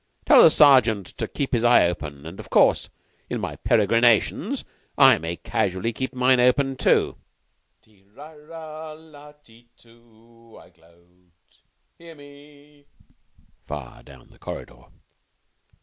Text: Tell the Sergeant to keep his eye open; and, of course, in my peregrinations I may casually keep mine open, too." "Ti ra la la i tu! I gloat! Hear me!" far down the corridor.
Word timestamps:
Tell 0.25 0.41
the 0.41 0.49
Sergeant 0.49 1.05
to 1.19 1.27
keep 1.27 1.53
his 1.53 1.63
eye 1.63 1.85
open; 1.87 2.25
and, 2.25 2.39
of 2.39 2.49
course, 2.49 2.89
in 3.29 3.39
my 3.39 3.55
peregrinations 3.57 4.63
I 4.97 5.19
may 5.19 5.35
casually 5.35 5.93
keep 5.93 6.15
mine 6.15 6.39
open, 6.39 6.75
too." 6.75 7.17
"Ti 7.83 8.05
ra 8.15 8.31
la 8.33 8.93
la 8.93 9.33
i 9.47 9.65
tu! 9.77 10.57
I 10.59 10.69
gloat! 10.71 11.29
Hear 11.99 12.15
me!" 12.15 12.85
far 13.67 14.01
down 14.01 14.31
the 14.31 14.39
corridor. 14.39 14.85